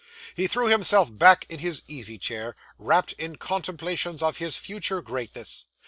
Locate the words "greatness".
5.03-5.67